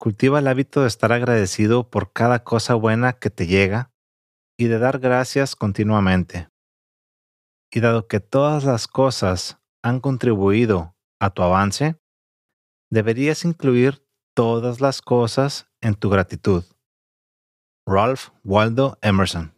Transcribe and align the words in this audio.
Cultiva 0.00 0.38
el 0.38 0.48
hábito 0.48 0.80
de 0.80 0.88
estar 0.88 1.12
agradecido 1.12 1.90
por 1.90 2.14
cada 2.14 2.42
cosa 2.42 2.74
buena 2.74 3.12
que 3.12 3.28
te 3.28 3.46
llega 3.46 3.92
y 4.58 4.68
de 4.68 4.78
dar 4.78 4.98
gracias 4.98 5.54
continuamente. 5.54 6.48
Y 7.70 7.80
dado 7.80 8.08
que 8.08 8.18
todas 8.18 8.64
las 8.64 8.88
cosas 8.88 9.58
han 9.82 10.00
contribuido 10.00 10.96
a 11.20 11.28
tu 11.28 11.42
avance, 11.42 12.00
deberías 12.90 13.44
incluir 13.44 14.02
todas 14.34 14.80
las 14.80 15.02
cosas 15.02 15.68
en 15.82 15.94
tu 15.94 16.08
gratitud. 16.08 16.64
Ralph 17.86 18.30
Waldo 18.42 18.96
Emerson 19.02 19.54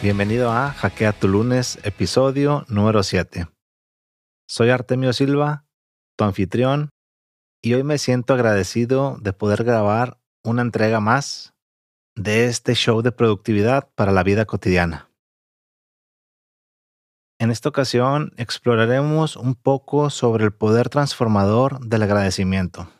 Bienvenido 0.00 0.52
a 0.52 0.70
Hackea 0.70 1.12
tu 1.12 1.28
lunes, 1.28 1.78
episodio 1.82 2.64
número 2.68 3.02
7. 3.02 3.57
Soy 4.50 4.70
Artemio 4.70 5.12
Silva, 5.12 5.66
tu 6.16 6.24
anfitrión, 6.24 6.88
y 7.62 7.74
hoy 7.74 7.82
me 7.82 7.98
siento 7.98 8.32
agradecido 8.32 9.18
de 9.20 9.34
poder 9.34 9.62
grabar 9.62 10.22
una 10.42 10.62
entrega 10.62 11.00
más 11.00 11.52
de 12.16 12.46
este 12.46 12.74
show 12.74 13.02
de 13.02 13.12
productividad 13.12 13.90
para 13.94 14.10
la 14.10 14.22
vida 14.22 14.46
cotidiana. 14.46 15.10
En 17.38 17.50
esta 17.50 17.68
ocasión 17.68 18.32
exploraremos 18.38 19.36
un 19.36 19.54
poco 19.54 20.08
sobre 20.08 20.44
el 20.46 20.54
poder 20.54 20.88
transformador 20.88 21.80
del 21.80 22.04
agradecimiento. 22.04 22.90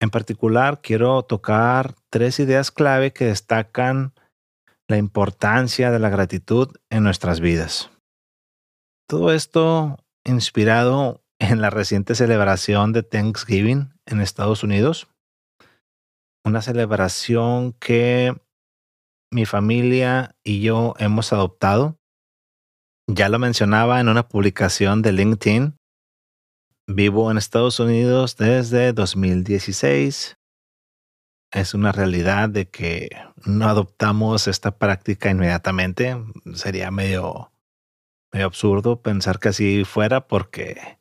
En 0.00 0.10
particular, 0.10 0.80
quiero 0.80 1.24
tocar 1.24 1.96
tres 2.08 2.38
ideas 2.38 2.70
clave 2.70 3.12
que 3.12 3.24
destacan 3.24 4.14
la 4.86 4.96
importancia 4.96 5.90
de 5.90 5.98
la 5.98 6.08
gratitud 6.08 6.68
en 6.88 7.02
nuestras 7.02 7.40
vidas. 7.40 7.90
Todo 9.08 9.32
esto 9.32 9.98
inspirado 10.24 11.22
en 11.38 11.60
la 11.60 11.70
reciente 11.70 12.14
celebración 12.14 12.92
de 12.92 13.02
Thanksgiving 13.02 13.94
en 14.06 14.20
Estados 14.20 14.62
Unidos. 14.62 15.08
Una 16.44 16.62
celebración 16.62 17.72
que 17.72 18.34
mi 19.30 19.46
familia 19.46 20.36
y 20.44 20.60
yo 20.60 20.94
hemos 20.98 21.32
adoptado. 21.32 21.96
Ya 23.06 23.28
lo 23.28 23.38
mencionaba 23.38 24.00
en 24.00 24.08
una 24.08 24.28
publicación 24.28 25.02
de 25.02 25.12
LinkedIn. 25.12 25.76
Vivo 26.86 27.30
en 27.30 27.38
Estados 27.38 27.80
Unidos 27.80 28.36
desde 28.36 28.92
2016. 28.92 30.36
Es 31.52 31.74
una 31.74 31.92
realidad 31.92 32.48
de 32.48 32.68
que 32.68 33.10
no 33.44 33.68
adoptamos 33.68 34.46
esta 34.46 34.76
práctica 34.76 35.30
inmediatamente. 35.30 36.16
Sería 36.54 36.90
medio 36.90 37.49
medio 38.32 38.46
absurdo 38.46 39.02
pensar 39.02 39.38
que 39.38 39.48
así 39.48 39.84
fuera 39.84 40.26
porque 40.26 40.98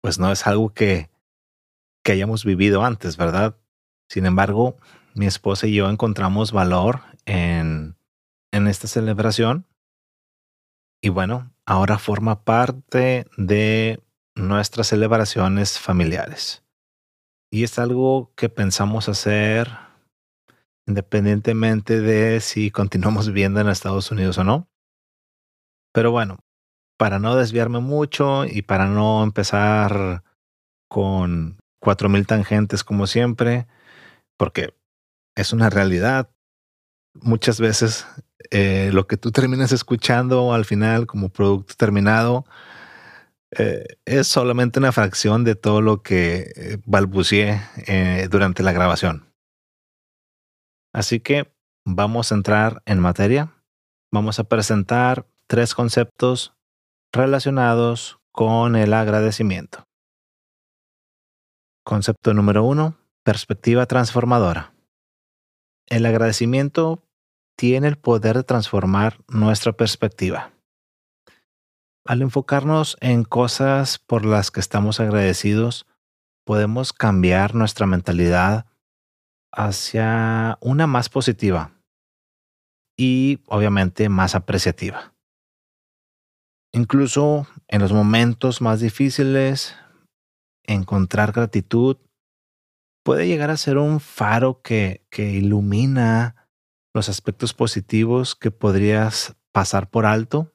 pues 0.00 0.18
no 0.18 0.30
es 0.30 0.46
algo 0.46 0.72
que, 0.72 1.10
que 2.04 2.12
hayamos 2.12 2.44
vivido 2.44 2.84
antes, 2.84 3.16
¿verdad? 3.16 3.56
Sin 4.08 4.26
embargo, 4.26 4.76
mi 5.14 5.26
esposa 5.26 5.66
y 5.66 5.74
yo 5.74 5.88
encontramos 5.88 6.52
valor 6.52 7.00
en, 7.24 7.96
en 8.52 8.66
esta 8.68 8.88
celebración 8.88 9.66
y 11.02 11.08
bueno, 11.08 11.52
ahora 11.64 11.98
forma 11.98 12.44
parte 12.44 13.26
de 13.36 14.02
nuestras 14.34 14.88
celebraciones 14.88 15.78
familiares. 15.78 16.64
Y 17.50 17.64
es 17.64 17.78
algo 17.78 18.32
que 18.36 18.48
pensamos 18.48 19.08
hacer 19.08 19.70
independientemente 20.86 22.00
de 22.00 22.40
si 22.40 22.70
continuamos 22.70 23.26
viviendo 23.26 23.60
en 23.60 23.68
Estados 23.68 24.10
Unidos 24.10 24.38
o 24.38 24.44
no. 24.44 24.68
Pero 25.92 26.12
bueno, 26.12 26.38
para 26.96 27.18
no 27.18 27.36
desviarme 27.36 27.80
mucho 27.80 28.44
y 28.44 28.62
para 28.62 28.86
no 28.86 29.22
empezar 29.22 30.22
con 30.88 31.58
cuatro 31.80 32.08
mil 32.08 32.26
tangentes 32.26 32.84
como 32.84 33.06
siempre, 33.06 33.66
porque 34.36 34.74
es 35.36 35.52
una 35.52 35.70
realidad. 35.70 36.30
Muchas 37.14 37.60
veces 37.60 38.06
eh, 38.50 38.90
lo 38.92 39.06
que 39.06 39.16
tú 39.16 39.30
terminas 39.32 39.72
escuchando 39.72 40.52
al 40.52 40.64
final 40.64 41.06
como 41.06 41.28
producto 41.28 41.74
terminado 41.76 42.44
eh, 43.56 43.84
es 44.04 44.26
solamente 44.26 44.78
una 44.78 44.92
fracción 44.92 45.44
de 45.44 45.54
todo 45.54 45.80
lo 45.80 46.02
que 46.02 46.52
eh, 46.56 46.78
balbuceé 46.84 47.60
durante 48.30 48.62
la 48.62 48.72
grabación. 48.72 49.32
Así 50.92 51.20
que 51.20 51.52
vamos 51.84 52.32
a 52.32 52.34
entrar 52.34 52.82
en 52.86 53.00
materia. 53.00 53.52
Vamos 54.12 54.38
a 54.38 54.44
presentar 54.44 55.26
tres 55.46 55.74
conceptos 55.74 56.55
relacionados 57.16 58.18
con 58.30 58.76
el 58.76 58.92
agradecimiento. 58.92 59.86
Concepto 61.84 62.34
número 62.34 62.64
uno, 62.64 62.96
perspectiva 63.24 63.86
transformadora. 63.86 64.74
El 65.86 66.04
agradecimiento 66.04 67.02
tiene 67.56 67.88
el 67.88 67.96
poder 67.96 68.36
de 68.36 68.44
transformar 68.44 69.18
nuestra 69.28 69.72
perspectiva. 69.72 70.52
Al 72.04 72.22
enfocarnos 72.22 72.96
en 73.00 73.24
cosas 73.24 73.98
por 73.98 74.24
las 74.24 74.50
que 74.50 74.60
estamos 74.60 75.00
agradecidos, 75.00 75.86
podemos 76.44 76.92
cambiar 76.92 77.54
nuestra 77.54 77.86
mentalidad 77.86 78.66
hacia 79.50 80.58
una 80.60 80.86
más 80.86 81.08
positiva 81.08 81.72
y 82.96 83.40
obviamente 83.46 84.08
más 84.08 84.34
apreciativa. 84.34 85.15
Incluso 86.76 87.46
en 87.68 87.80
los 87.80 87.94
momentos 87.94 88.60
más 88.60 88.80
difíciles, 88.80 89.74
encontrar 90.62 91.32
gratitud 91.32 91.96
puede 93.02 93.26
llegar 93.26 93.48
a 93.48 93.56
ser 93.56 93.78
un 93.78 93.98
faro 93.98 94.60
que, 94.60 95.06
ilumina 95.16 96.50
los 96.92 97.08
aspectos 97.08 97.54
positivos 97.54 98.36
que 98.36 98.50
podrías 98.50 99.38
pasar 99.52 99.88
por 99.88 100.04
alto. 100.04 100.54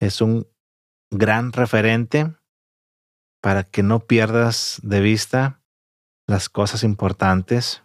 Es 0.00 0.20
un 0.20 0.48
gran 1.12 1.52
referente 1.52 2.34
para 3.40 3.62
que 3.62 3.84
no 3.84 4.08
pierdas 4.08 4.80
de 4.82 5.00
vista 5.00 5.62
las 6.26 6.48
cosas 6.48 6.82
importantes 6.82 7.84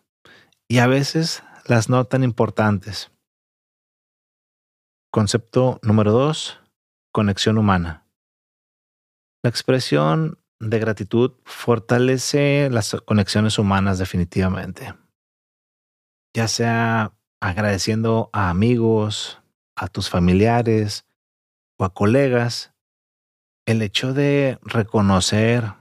y 0.68 0.80
a 0.80 0.88
veces 0.88 1.44
las 1.68 1.88
no 1.88 2.04
tan 2.06 2.24
importantes. 2.24 3.12
Concepto 5.12 5.80
número 5.84 6.14
dos, 6.14 6.61
conexión 7.12 7.58
humana. 7.58 8.06
La 9.44 9.50
expresión 9.50 10.40
de 10.60 10.80
gratitud 10.80 11.34
fortalece 11.44 12.70
las 12.70 12.96
conexiones 13.06 13.58
humanas 13.58 13.98
definitivamente. 13.98 14.94
Ya 16.36 16.48
sea 16.48 17.14
agradeciendo 17.42 18.30
a 18.34 18.50
amigos, 18.50 19.42
a 19.76 19.88
tus 19.88 20.10
familiares 20.10 21.06
o 21.78 21.86
a 21.86 21.94
colegas, 21.94 22.74
el 23.66 23.82
hecho 23.82 24.14
de 24.14 24.60
reconocer 24.62 25.74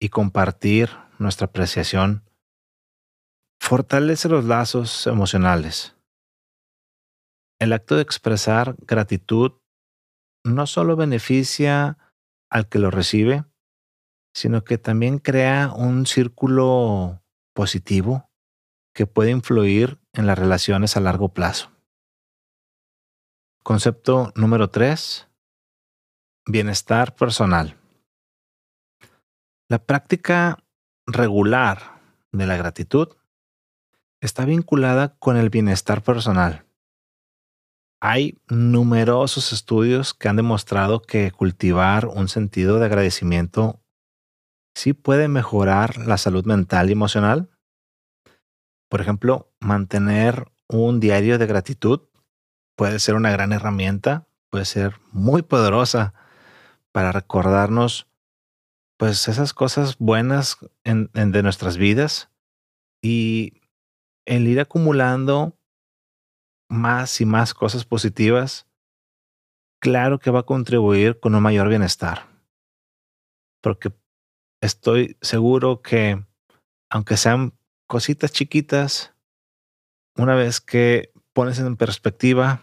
y 0.00 0.08
compartir 0.08 0.90
nuestra 1.18 1.46
apreciación 1.46 2.24
fortalece 3.60 4.28
los 4.28 4.44
lazos 4.44 5.06
emocionales. 5.06 5.96
El 7.58 7.72
acto 7.72 7.96
de 7.96 8.02
expresar 8.02 8.76
gratitud 8.80 9.52
no 10.44 10.66
solo 10.66 10.94
beneficia 10.94 11.98
al 12.50 12.68
que 12.68 12.78
lo 12.78 12.90
recibe, 12.90 13.44
sino 14.34 14.64
que 14.64 14.78
también 14.78 15.18
crea 15.18 15.72
un 15.74 16.06
círculo 16.06 17.22
positivo 17.54 18.30
que 18.94 19.06
puede 19.06 19.30
influir 19.30 19.98
en 20.12 20.26
las 20.26 20.38
relaciones 20.38 20.96
a 20.96 21.00
largo 21.00 21.30
plazo. 21.30 21.72
Concepto 23.62 24.32
número 24.36 24.70
3. 24.70 25.28
Bienestar 26.46 27.14
personal. 27.14 27.78
La 29.68 29.78
práctica 29.78 30.62
regular 31.06 32.00
de 32.32 32.46
la 32.46 32.56
gratitud 32.56 33.16
está 34.20 34.44
vinculada 34.44 35.16
con 35.18 35.36
el 35.36 35.48
bienestar 35.48 36.02
personal. 36.02 36.63
Hay 38.06 38.38
numerosos 38.50 39.54
estudios 39.54 40.12
que 40.12 40.28
han 40.28 40.36
demostrado 40.36 41.00
que 41.00 41.30
cultivar 41.30 42.06
un 42.06 42.28
sentido 42.28 42.78
de 42.78 42.84
agradecimiento 42.84 43.80
sí 44.74 44.92
puede 44.92 45.26
mejorar 45.26 45.96
la 46.06 46.18
salud 46.18 46.44
mental 46.44 46.90
y 46.90 46.92
emocional. 46.92 47.48
Por 48.90 49.00
ejemplo, 49.00 49.54
mantener 49.58 50.52
un 50.68 51.00
diario 51.00 51.38
de 51.38 51.46
gratitud 51.46 52.02
puede 52.76 52.98
ser 52.98 53.14
una 53.14 53.30
gran 53.30 53.54
herramienta, 53.54 54.28
puede 54.50 54.66
ser 54.66 55.00
muy 55.10 55.40
poderosa 55.40 56.12
para 56.92 57.10
recordarnos 57.10 58.06
pues 58.98 59.28
esas 59.28 59.54
cosas 59.54 59.96
buenas 59.96 60.58
de 60.84 61.42
nuestras 61.42 61.78
vidas 61.78 62.28
y 63.00 63.62
el 64.26 64.46
ir 64.46 64.60
acumulando 64.60 65.56
más 66.68 67.20
y 67.20 67.26
más 67.26 67.54
cosas 67.54 67.84
positivas 67.84 68.66
claro 69.84 70.18
que 70.18 70.30
va 70.30 70.40
a 70.40 70.46
contribuir 70.46 71.20
con 71.20 71.34
un 71.34 71.42
mayor 71.42 71.68
bienestar. 71.68 72.26
Porque 73.60 73.92
estoy 74.62 75.18
seguro 75.20 75.82
que, 75.82 76.24
aunque 76.88 77.18
sean 77.18 77.52
cositas 77.86 78.32
chiquitas, 78.32 79.14
una 80.16 80.34
vez 80.34 80.62
que 80.62 81.12
pones 81.34 81.58
en 81.58 81.76
perspectiva 81.76 82.62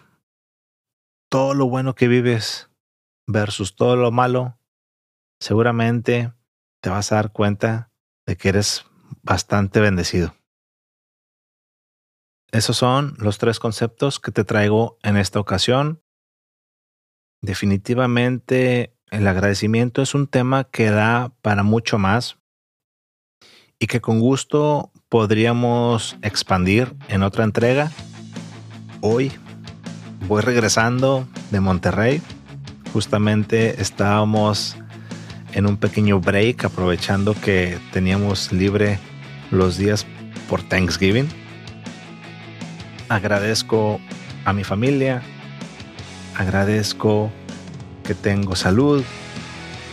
todo 1.30 1.54
lo 1.54 1.69
bueno 1.69 1.94
que 1.94 2.07
vives 2.07 2.71
versus 3.27 3.75
todo 3.75 3.95
lo 3.95 4.09
malo, 4.09 4.57
seguramente 5.39 6.33
te 6.81 6.89
vas 6.89 7.12
a 7.12 7.18
dar 7.18 7.31
cuenta 7.31 7.92
de 8.25 8.36
que 8.36 8.50
eres 8.50 8.83
bastante 9.21 9.80
bendecido. 9.80 10.33
Esos 12.51 12.75
son 12.75 13.15
los 13.18 13.38
tres 13.38 13.59
conceptos 13.59 14.19
que 14.19 14.31
te 14.31 14.44
traigo 14.44 14.98
en 15.03 15.15
esta 15.15 15.39
ocasión. 15.39 16.01
Definitivamente 17.42 18.94
el 19.09 19.25
agradecimiento 19.27 20.01
es 20.01 20.13
un 20.13 20.27
tema 20.27 20.65
que 20.65 20.89
da 20.89 21.33
para 21.42 21.63
mucho 21.63 21.98
más 21.98 22.38
y 23.80 23.88
que 23.88 24.01
con 24.01 24.19
gusto 24.19 24.92
podríamos 25.07 26.18
expandir 26.21 26.94
en 27.07 27.24
otra 27.24 27.45
entrega. 27.45 27.89
Hoy 29.00 29.31
voy 30.27 30.42
regresando 30.42 31.27
de 31.51 31.62
Monterrey. 31.62 32.21
Justamente 32.92 33.81
estábamos 33.81 34.75
en 35.54 35.68
un 35.68 35.77
pequeño 35.77 36.19
break 36.19 36.65
aprovechando 36.65 37.33
que 37.33 37.80
teníamos 37.94 38.51
libre 38.51 39.00
los 39.51 39.77
días 39.77 40.06
por 40.50 40.62
Thanksgiving. 40.63 41.41
Agradezco 43.12 44.00
a 44.46 44.54
mi 44.54 44.63
familia, 44.63 45.22
agradezco 46.38 47.30
que 48.06 48.16
tengo 48.16 48.56
salud, 48.56 49.04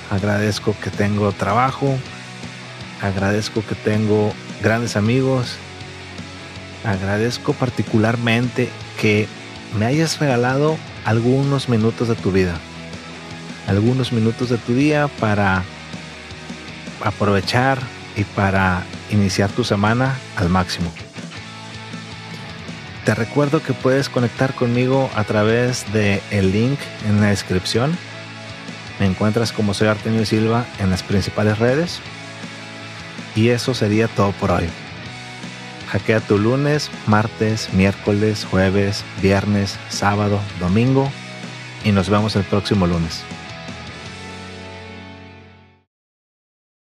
agradezco 0.09 0.77
que 0.81 0.91
tengo 0.91 1.33
trabajo, 1.33 1.99
agradezco 3.03 3.65
que 3.67 3.75
tengo 3.75 4.33
grandes 4.63 4.97
amigos, 4.97 5.57
agradezco 6.85 7.55
particularmente 7.55 8.69
que 9.01 9.27
me 9.77 9.87
hayas 9.87 10.21
regalado 10.21 10.77
algunos 11.05 11.69
minutos 11.69 12.07
de 12.07 12.15
tu 12.15 12.31
vida 12.31 12.55
algunos 13.67 14.13
minutos 14.13 14.49
de 14.49 14.59
tu 14.59 14.75
día 14.75 15.09
para 15.21 15.65
aprovechar 17.05 17.79
y 18.17 18.23
para 18.25 18.83
iniciar 19.11 19.51
tu 19.51 19.63
semana 19.65 20.17
al 20.37 20.49
máximo. 20.49 20.93
Te 23.09 23.15
recuerdo 23.15 23.63
que 23.63 23.73
puedes 23.73 24.11
conectar 24.11 24.53
conmigo 24.53 25.09
a 25.15 25.25
través 25.25 25.91
de 25.95 26.21
el 26.31 26.53
link 26.53 26.79
en 27.09 27.23
la 27.23 27.29
descripción. 27.29 27.97
Me 29.01 29.07
encuentras 29.07 29.51
como 29.51 29.73
soy 29.73 29.89
Artemio 29.89 30.27
Silva 30.27 30.67
en 30.79 30.91
las 30.91 31.03
principales 31.03 31.59
redes. 31.59 32.01
Y 33.35 33.49
eso 33.49 33.73
sería 33.73 34.09
todo 34.09 34.33
por 34.33 34.51
hoy. 34.51 34.69
Hackea 35.87 36.21
tu 36.21 36.37
lunes, 36.37 36.91
martes, 37.07 37.73
miércoles, 37.73 38.45
jueves, 38.45 39.03
viernes, 39.23 39.79
sábado, 39.89 40.39
domingo 40.61 41.11
y 41.85 41.93
nos 41.93 42.11
vemos 42.11 42.37
el 42.37 42.45
próximo 42.45 42.87
lunes. 42.87 43.25